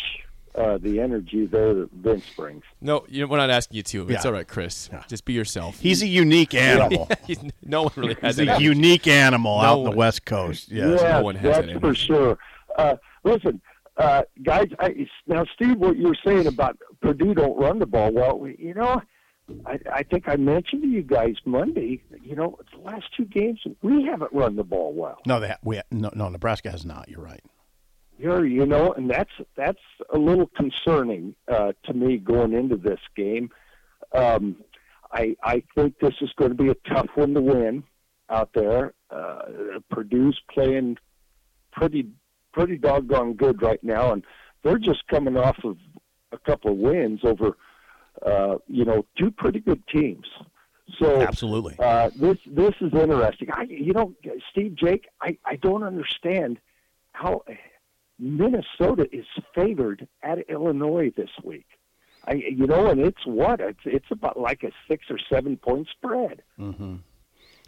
[0.57, 2.62] uh, the energy there that Vince brings.
[2.81, 4.03] No, you know, we're not asking you to.
[4.09, 4.29] It's Yeah.
[4.31, 4.88] all right, Chris.
[5.09, 5.79] Just be yourself.
[5.81, 7.09] He's a unique animal.
[7.27, 8.59] He's- no one really has He's that.
[8.61, 10.71] a unique animal No out in the West Coast.
[10.71, 11.01] Yes.
[11.03, 12.38] yeah, no one has that's that for sure.
[12.79, 13.61] Uh, listen,
[13.99, 14.69] uh, guys.
[14.79, 18.47] I, now, Steve, what you were saying about Purdue don't run the ball well.
[18.59, 19.01] You know,
[19.64, 22.03] I, I think I mentioned to you guys Monday.
[22.23, 25.19] You know, the last two games we haven't run the ball well.
[25.27, 27.09] No, they ha- we no, no Nebraska has not.
[27.09, 27.40] You're right.
[28.18, 33.00] You're, you know, and that's that's a little concerning uh, to me going into this
[33.14, 33.50] game.
[34.14, 34.57] Um,
[35.12, 37.85] I I think this is going to be a tough one to win
[38.31, 38.94] out there.
[39.11, 39.42] Uh,
[39.90, 40.96] Purdue's playing
[41.72, 42.09] pretty
[42.52, 44.24] pretty doggone good right now, and
[44.62, 45.76] they're just coming off of
[46.33, 47.57] a couple of wins over,
[48.24, 50.26] uh, you know, two pretty good teams.
[50.98, 51.76] So Absolutely.
[51.79, 53.48] uh, this this is interesting.
[53.52, 54.14] I, you know,
[54.50, 56.59] Steve Jake, I, I don't understand
[57.12, 57.42] how
[58.18, 61.66] Minnesota is favored at Illinois this week.
[62.26, 65.87] I, you know, and it's what it's it's about like a six or seven point
[65.92, 66.42] spread.
[66.59, 67.00] mhm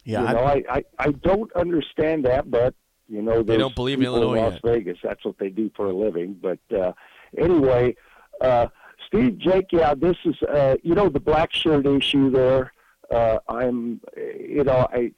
[0.04, 0.22] Yeah.
[0.22, 2.74] you I- know, I, I I don't understand that, but
[3.10, 4.62] You know, They don't believe in people Illinois Las yet.
[4.74, 4.98] Vegas.
[5.02, 6.30] That's what they do for a living.
[6.42, 6.92] But uh,
[7.38, 7.96] anyway,
[8.42, 8.66] uh,
[9.06, 12.72] Steve, Jake, yeah, this is uh, you know the black shirt issue there.
[13.10, 15.12] Uh, I'm, you know, I,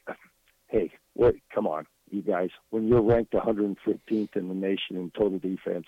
[0.68, 1.34] hey, what?
[1.52, 2.50] Come on, you guys.
[2.70, 5.86] When you're ranked 115th in the nation in total defense,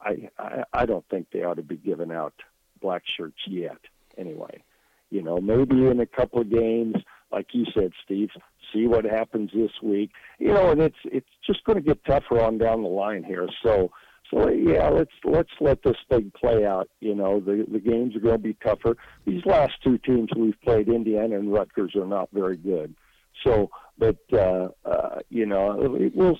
[0.00, 2.34] I, I, I don't think they ought to be giving out
[2.80, 3.78] black shirts yet.
[4.16, 4.62] Anyway,
[5.10, 6.96] you know, maybe in a couple of games,
[7.30, 8.30] like you said, Steve.
[8.72, 10.10] See what happens this week.
[10.38, 13.48] You know, and it's it's just going to get tougher on down the line here.
[13.62, 13.90] So.
[14.30, 16.90] So yeah, let's let's let this thing play out.
[17.00, 18.94] You know, the the games are going to be tougher.
[19.24, 22.94] These last two teams we've played, Indiana and Rutgers, are not very good.
[23.44, 26.38] So, but uh, uh, you know, we'll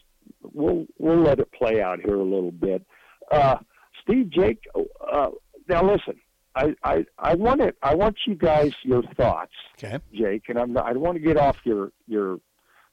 [0.53, 2.85] we'll we'll let it play out here a little bit.
[3.31, 3.57] Uh,
[4.03, 4.65] Steve, Jake,
[5.11, 5.29] uh,
[5.69, 6.15] now listen.
[6.55, 7.77] I, I I want it.
[7.83, 9.99] I want you guys your thoughts, Okay.
[10.13, 12.41] Jake, and I'm not, I don't want to get off your your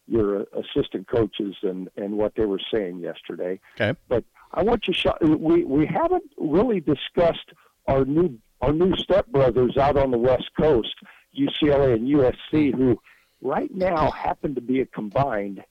[0.08, 3.60] your assistant coaches and and what they were saying yesterday.
[3.80, 3.98] Okay.
[4.08, 4.94] But I want you.
[4.94, 7.50] Sh- we we haven't really discussed
[7.88, 10.94] our new our new stepbrothers out on the West Coast,
[11.38, 13.00] UCLA and USC, who
[13.42, 15.64] right now happen to be a combined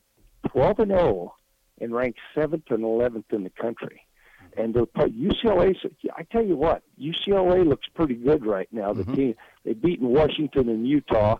[0.48, 1.34] 12 and 0
[1.80, 4.02] and ranked seventh and 11th in the country.
[4.56, 5.74] And they're part- UCLA.
[6.16, 8.92] I tell you what, UCLA looks pretty good right now.
[8.92, 11.36] The team they've beaten Washington and Utah.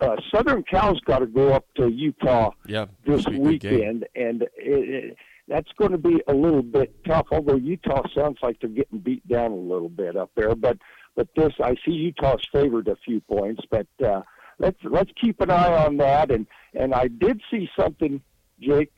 [0.00, 3.60] Uh, Southern Cal's got to go up to Utah Yeah, this should be a good
[3.60, 3.72] game.
[3.74, 5.16] weekend, and it, it,
[5.46, 7.26] that's going to be a little bit tough.
[7.30, 10.78] Although Utah sounds like they're getting beat down a little bit up there, but
[11.14, 14.22] but this I see Utah's favored a few points, but uh,
[14.58, 16.30] let's let's keep an eye on that.
[16.30, 18.20] And and I did see something,
[18.60, 18.92] Jake,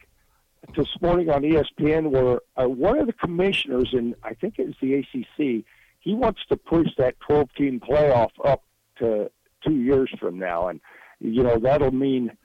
[0.77, 4.95] this morning on ESPN where uh, one of the commissioners, and I think it's the
[4.95, 5.65] ACC,
[6.01, 8.63] he wants to push that 12 team playoff up
[8.99, 9.31] to
[9.65, 10.81] two years from now, and
[11.21, 12.37] you know that'll mean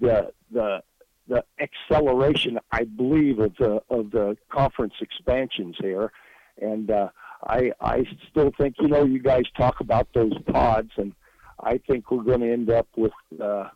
[0.00, 0.82] the the
[1.28, 6.12] the acceleration, I believe, of the of the conference expansions here,
[6.60, 7.08] and uh,
[7.46, 11.12] I I still think you know you guys talk about those pods, and
[11.60, 13.12] I think we're going to end up with.
[13.40, 13.68] Uh,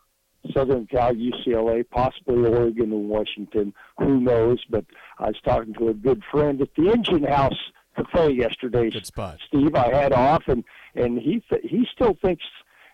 [0.53, 3.73] Southern Cal, UCLA, possibly Oregon and Washington.
[3.99, 4.59] Who knows?
[4.69, 4.85] But
[5.19, 7.59] I was talking to a good friend at the Engine House
[7.97, 8.91] Cafe yesterday.
[8.91, 9.39] Good spot.
[9.47, 10.65] Steve, I had off, and
[10.95, 12.45] and he th- he still thinks.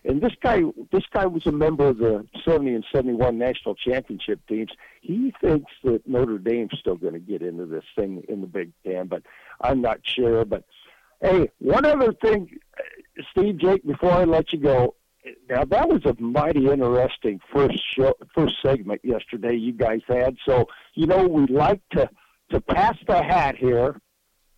[0.05, 4.41] And this guy, this guy was a member of the '70 and '71 national championship
[4.49, 4.71] teams.
[5.01, 8.73] He thinks that Notre Dame's still going to get into this thing in the Big
[8.87, 9.23] Ten, but
[9.61, 10.45] I'm not sure.
[10.45, 10.65] But
[11.21, 12.59] hey, one other thing,
[13.33, 14.95] Steve, Jake, before I let you go,
[15.49, 20.37] now that was a mighty interesting first show, first segment yesterday you guys had.
[20.47, 22.09] So you know we like to
[22.51, 24.01] to pass the hat here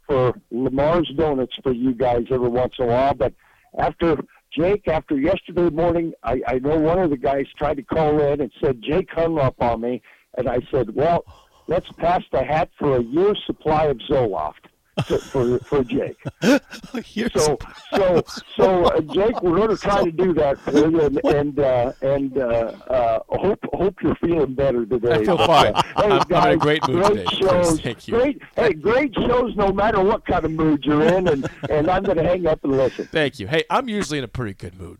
[0.06, 3.14] for Lamar's Donuts for you guys every once in a while.
[3.14, 3.34] But
[3.78, 4.16] after
[4.52, 8.40] Jake, after yesterday morning, I, I know one of the guys tried to call in
[8.40, 10.02] and said Jake hung up on me,
[10.36, 11.24] and I said, well,
[11.68, 14.66] let's pass the hat for a year's supply of Zoloft.
[15.06, 17.58] To, for for Jake, so
[17.94, 18.22] so
[18.56, 21.92] so uh, Jake, we're going to try to do that for you, and and uh,
[22.02, 22.42] and uh,
[22.88, 25.12] uh, hope hope you're feeling better today.
[25.20, 25.72] I feel fine.
[25.74, 27.36] uh, I'm- hey, I'm in a great mood great today.
[27.38, 28.14] Shows, Thank you.
[28.14, 32.02] Great, hey, great shows, no matter what kind of mood you're in, and and I'm
[32.02, 33.06] going to hang up and listen.
[33.06, 33.46] Thank you.
[33.46, 34.98] Hey, I'm usually in a pretty good mood.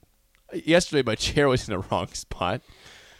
[0.55, 2.62] Yesterday, my chair was in the wrong spot.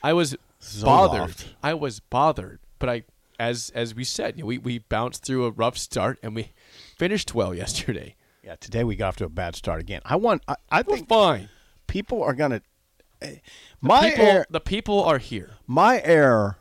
[0.03, 0.35] I was
[0.83, 1.31] bothered.
[1.31, 1.45] Zoloft.
[1.63, 3.03] I was bothered, but I,
[3.39, 6.53] as as we said, you know, we we bounced through a rough start and we
[7.01, 8.15] finished well yesterday.
[8.45, 10.01] Yeah, today we got off to a bad start again.
[10.05, 10.43] I want.
[10.47, 11.49] I, I think fine.
[11.87, 12.63] people are gonna.
[13.23, 13.37] eh,
[13.81, 15.51] My people, error, the people are here.
[15.67, 16.59] my error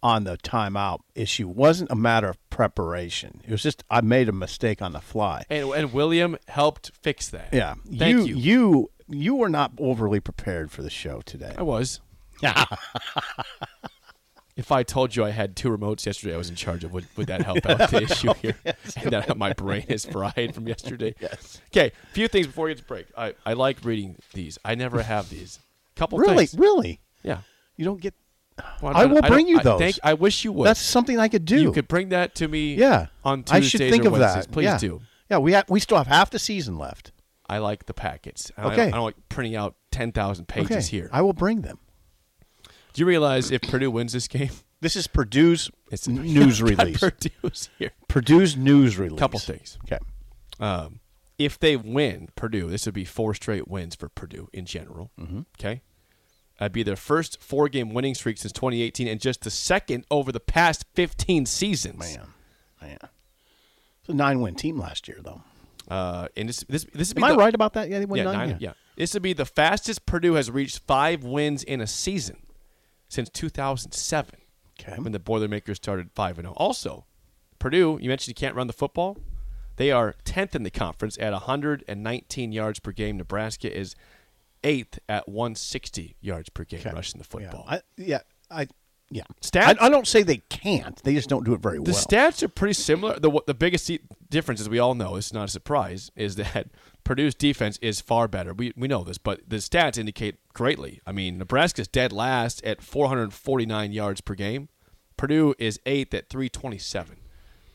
[0.00, 3.40] on the timeout issue wasn't a matter of preparation.
[3.44, 5.42] It was just I made a mistake on the fly.
[5.50, 7.48] And, and William helped fix that.
[7.52, 8.36] Yeah, Thank you you.
[8.36, 11.54] you you were not overly prepared for the show today.
[11.58, 12.00] I was.
[14.58, 17.06] if I told you I had two remotes yesterday, I was in charge of, would,
[17.16, 18.56] would that help out the issue oh, here?
[18.64, 21.14] and that my brain is fried from yesterday.
[21.20, 21.60] Yes.
[21.72, 23.06] Okay, a few things before we get to break.
[23.16, 24.58] I, I like reading these.
[24.64, 25.60] I never have these.
[25.94, 26.58] Couple Really, things.
[26.58, 27.38] really, Yeah.
[27.76, 28.14] you don't get.
[28.82, 29.78] Well, I will don't- bring you I those.
[29.78, 30.66] Thank, I wish you would.
[30.66, 31.60] That's something I could do.
[31.60, 32.74] You could bring that to me.
[32.74, 34.46] yeah, On Tuesdays I should think or of Wednesdays.
[34.46, 34.52] that.
[34.52, 34.78] Please yeah.
[34.78, 35.00] do.
[35.30, 37.12] Yeah, we ha- we still have half the season left.
[37.48, 38.50] I like the packets.
[38.56, 38.86] I don't- Okay.
[38.88, 41.10] I don't like printing out ten thousand pages okay, here.
[41.12, 41.78] I will bring them.
[42.98, 46.98] Do you realize if Purdue wins this game, This is Purdue's it's news release.
[46.98, 47.92] Purdue's here.
[48.08, 49.20] Purdue's news release.
[49.20, 49.78] Couple things.
[49.84, 50.00] Okay.
[50.58, 50.98] Um,
[51.38, 55.12] if they win Purdue, this would be four straight wins for Purdue in general.
[55.16, 55.42] Mm-hmm.
[55.60, 55.80] Okay.
[56.58, 60.32] That'd be their first four game winning streak since 2018 and just the second over
[60.32, 62.00] the past 15 seasons.
[62.00, 62.26] Man,
[62.82, 62.98] man.
[64.00, 65.42] It's a nine win team last year, though.
[65.86, 67.90] Uh, and this, this, this would be Am I the, right about that?
[67.90, 68.48] Yeah, they won Yeah, nine.
[68.48, 68.72] nine, yeah.
[68.96, 72.38] This would be the fastest Purdue has reached five wins in a season
[73.08, 74.40] since 2007.
[74.80, 74.94] Okay.
[75.02, 76.52] when the Boilermakers started 5 0.
[76.56, 77.04] Also,
[77.58, 79.16] Purdue, you mentioned you can't run the football.
[79.74, 83.16] They are 10th in the conference at 119 yards per game.
[83.16, 83.96] Nebraska is
[84.62, 86.90] 8th at 160 yards per game Okay.
[86.94, 87.64] rushing the football.
[87.68, 88.66] Yeah, I, yeah, I,
[89.10, 89.22] yeah.
[89.40, 91.02] Stats- I, I don't say they can't.
[91.02, 91.92] They just don't do it very The well.
[91.92, 93.18] The stats are pretty similar.
[93.18, 93.90] The the biggest
[94.30, 96.66] difference, as we all know, it's not a surprise, is that
[97.04, 98.52] Purdue's defense is far better.
[98.52, 101.00] We we know this, but the stats indicate greatly.
[101.06, 104.68] I mean, Nebraska's dead last at 449 yards per game.
[105.16, 107.16] Purdue is eighth at 327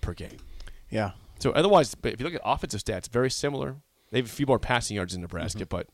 [0.02, 0.38] per game.
[0.90, 1.12] yeah.
[1.40, 3.76] So otherwise, if you look at offensive stats, very similar.
[4.12, 5.76] They have a few more passing yards in Nebraska, Mm-hmm.
[5.76, 5.88] but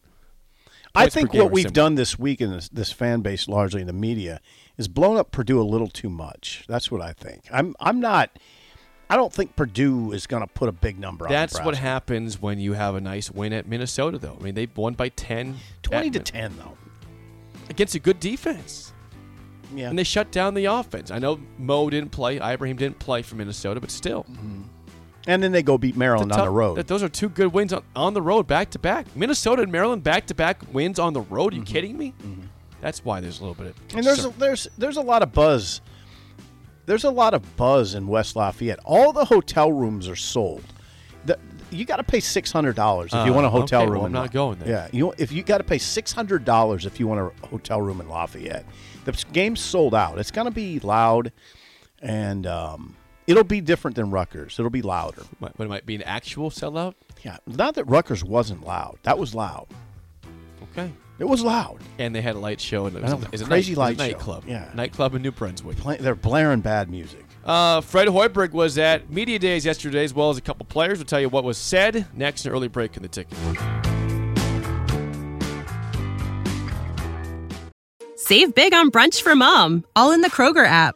[0.96, 1.74] I think what we've similar.
[1.74, 4.42] done this week in this, this fan base, largely in the media,
[4.78, 6.66] is blown up Purdue a little too much.
[6.68, 7.44] That's what I think.
[7.52, 8.32] I'm I'm not.
[9.12, 11.32] I don't think Purdue is going to put a big number on.
[11.32, 14.38] That's what happens when you have a nice win at Minnesota, though.
[14.40, 15.56] I mean, they won by 10.
[15.82, 16.78] Twenty to ten, though.
[17.70, 18.94] Against a good defense.
[19.74, 19.90] Yeah.
[19.90, 21.12] and they shut down the offense.
[21.12, 24.64] I know Mo didn't play, Ibrahim didn't play for Minnesota, but still, mm-hmm.
[25.30, 26.88] And then they go beat Maryland That's on the road.
[26.88, 29.06] those are two good wins on, on the road, back to back.
[29.16, 31.54] Minnesota and Maryland back to back wins on the road.
[31.54, 32.14] Are you kidding me?
[32.82, 33.98] That's why there's a little bit of Mm-hmm.
[33.98, 35.82] And there's a, there's there's a lot of buzz.
[36.86, 38.80] There's a lot of buzz in West Lafayette.
[38.84, 40.64] All the hotel rooms are sold.
[41.26, 41.38] The,
[41.70, 43.98] you got to pay six hundred dollars if you Uh, want a hotel okay, room.
[44.00, 44.70] well, I'm La- not going there.
[44.70, 47.80] Yeah, you if you got to pay six hundred dollars if you want a hotel
[47.82, 48.66] room in Lafayette.
[49.06, 50.18] The game's sold out.
[50.18, 51.32] It's going to be loud,
[52.02, 52.96] and um,
[53.30, 54.58] it'll be different than Rutgers.
[54.60, 55.22] It'll be louder.
[55.40, 56.96] Might- But it might be an actual sellout.
[57.24, 58.98] Yeah, not that Rutgers wasn't loud.
[59.04, 59.68] That was loud.
[60.72, 60.92] Okay.
[61.20, 61.80] It was loud.
[61.98, 63.76] And they had a light show, and it was, know, it was a crazy night,
[63.76, 64.04] it a light show.
[64.18, 64.44] nightclub.
[64.48, 64.70] Yeah.
[64.74, 65.76] nightclub in New Brunswick.
[65.78, 67.26] Play, they're blaring bad music.
[67.44, 70.98] Uh, Fred Hoiberg was at media days yesterday, as well as a couple players.
[70.98, 72.46] We'll tell you what was said next.
[72.46, 73.38] An early break in the ticket.
[78.16, 80.96] Save big on brunch for mom, all in the Kroger app.